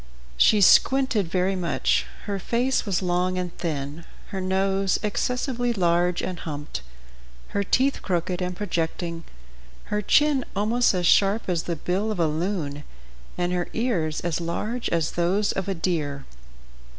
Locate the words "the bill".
11.65-12.09